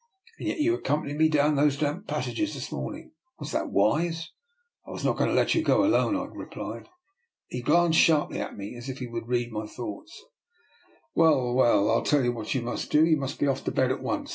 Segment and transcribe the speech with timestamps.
[0.39, 3.11] And yet you accompanied me down to those damp passages this morning.
[3.37, 4.29] Was that wiser?
[4.87, 6.89] I was not going to let you go alone," I replied.
[7.49, 10.25] He glanced sharply at me, as if he would read my thoughts."
[11.13, 13.91] Well, well, I'll tell you what you must do: you must be off to bed
[13.91, 14.29] at once.